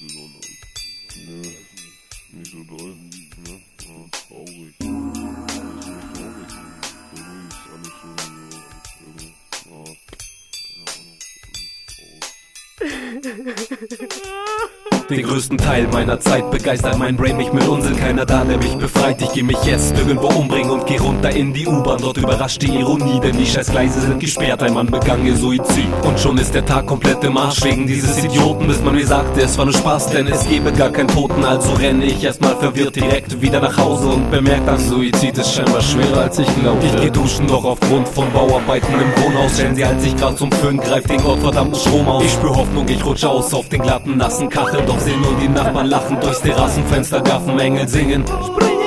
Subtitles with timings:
[0.00, 0.14] nicht
[2.50, 2.94] so doll.
[2.94, 3.18] Ne,
[15.10, 17.96] Den größten Teil meiner Zeit begeistert mein Brain mich mit Unsinn.
[17.96, 19.22] Keiner da, der mich befreit.
[19.22, 21.96] Ich geh mich jetzt irgendwo umbringen und geh runter in die U-Bahn.
[22.02, 24.62] Dort überrascht die Ironie, denn die Scheißgleise sind gesperrt.
[24.62, 25.88] Ein Mann begann ihr Suizid.
[26.02, 29.40] Und schon ist der Tag komplett im Arsch wegen dieses Idioten, bis man mir sagte,
[29.40, 31.42] es war nur Spaß, denn es gebe gar keinen Toten.
[31.42, 35.80] Also renne ich erstmal verwirrt direkt wieder nach Hause und bemerkt dann, Suizid ist scheinbar
[35.80, 36.86] schwerer als ich glaubte.
[36.86, 40.52] Ich geh duschen, doch aufgrund von Bauarbeiten im Wohnhaus stellen sie halt sich grad zum
[40.52, 42.24] Föhn, greift den gottverdammten Strom aus.
[42.24, 45.48] Ich spür Hoffnung, ich rutsche aus auf den glatten, nassen Kachel, doch seh nur die
[45.48, 48.24] Nachbarn lachen durchs Terrassenfenster, gaffen Engel singen.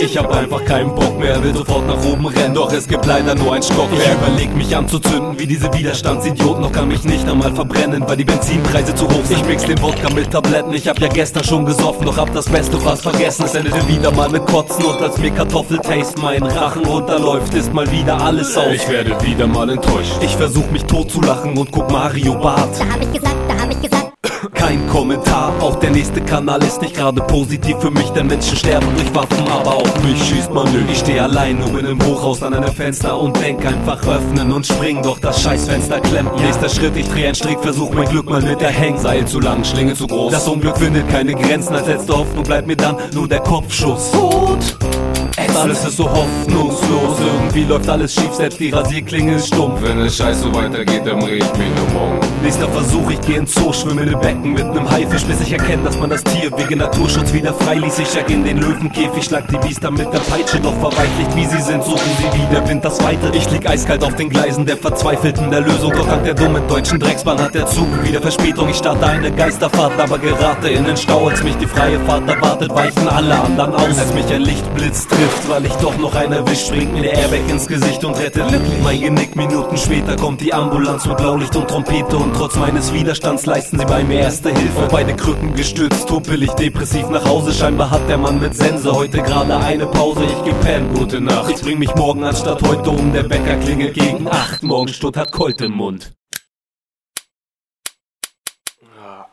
[0.00, 3.34] Ich hab einfach keinen Bock mehr, will sofort nach oben rennen, doch es gibt leider
[3.34, 4.02] nur ein Stockwerk.
[4.02, 8.24] Ich überleg mich anzuzünden, wie diese Widerstandsidioten, doch kann mich nicht einmal verbrennen, weil die
[8.24, 9.38] Benzinpreise zu hoch sind.
[9.38, 12.46] Ich mix den Wodka mit Tabletten, ich hab ja gestern schon gesoffen, doch hab das
[12.46, 13.44] Beste fast vergessen.
[13.44, 17.90] Es endete wieder mal mit Kotzen und als mir Kartoffeltaste mein Rachen runterläuft, ist mal
[17.90, 18.72] wieder alles aus.
[18.72, 20.12] Ich werde wieder mal enttäuscht.
[20.22, 22.78] Ich versuch mich tot zu lachen und guck Mario Bart.
[22.78, 24.13] Da hab ich gesagt, da hab ich gesagt.
[24.64, 28.86] Kein Kommentar, auch der nächste Kanal ist nicht gerade positiv für mich, denn Menschen sterben
[28.96, 30.78] durch Waffen, aber auf mich schießt man nö.
[30.90, 34.66] Ich steh allein nur in einem Hochhaus an einem Fenster und denk einfach öffnen und
[34.66, 36.34] springen, doch das Scheißfenster klemmt.
[36.40, 39.64] Nächster Schritt, ich dreh einen Strick, versuch mein Glück mal mit der Hängseil zu lang,
[39.64, 40.32] Schlinge zu groß.
[40.32, 44.12] Das Unglück findet keine Grenzen, als letzte Hoffnung bleibt mir dann nur der Kopfschuss.
[45.36, 45.56] Tot!
[45.56, 49.80] Alles ist so hoffnungslos, irgendwie läuft alles schief, selbst die Rasierklinge ist stumpf.
[49.82, 52.20] Wenn es scheiße so weitergeht, dann red mich nur morgen.
[52.42, 55.52] Nächster Versuch, ich geh ins Zoo, schwimme in den Becken mit nem Haifisch, bis ich
[55.52, 57.98] erkenne, dass man das Tier wegen Naturschutz wieder frei ließ.
[58.00, 61.62] Ich jack in den Löwenkäfig, schlag die Biester mit der Peitsche, doch verweichlicht wie sie
[61.62, 63.30] sind, suchen sie wieder Wind das Weite.
[63.32, 67.00] Ich lieg eiskalt auf den Gleisen der Verzweifelten der Lösung, doch dank der dummen deutschen
[67.00, 68.68] Drecksbahn hat der Zug wieder Verspätung.
[68.68, 72.74] Ich starte eine Geisterfahrt, aber gerate in den Stau, als mich die freie Fahrt erwartet,
[72.74, 73.98] weichen alle anderen aus.
[73.98, 76.66] Als mich ein Lichtblitz trifft, trifft, weil ich doch noch einer erwischt.
[76.66, 79.36] Springt mir der Airbag ins Gesicht und rettet glücklich mein Genick.
[79.36, 83.84] Minuten später kommt die Ambulanz mit Blaulicht und Trompete und trotz meines Widerstands leisten sie
[83.84, 84.88] bei mir erste Hilfe.
[84.90, 87.52] Beide Krücken gestützt, humpel ich depressiv nach Hause.
[87.52, 90.24] Scheinbar hat der Mann mit Sense heute gerade eine Pause.
[90.24, 91.50] Ich gepennt, gute Nacht.
[91.50, 93.12] Ich bring mich morgen anstatt heute um.
[93.12, 94.62] Der Bäcker klingelt gegen acht.
[94.62, 96.12] Morgen hat Colt im Mund.
[98.98, 99.26] Ah,